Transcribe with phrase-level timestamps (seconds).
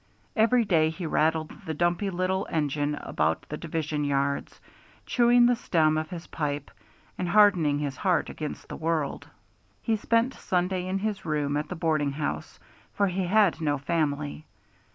[0.35, 4.59] Every day he rattled the dumpy little engine about the division yards,
[5.05, 6.71] chewing the stem of his pipe,
[7.19, 9.27] and hardening his heart against the world.
[9.79, 12.59] He spent Sunday in his room at the boarding house,
[12.95, 14.47] for he had no family.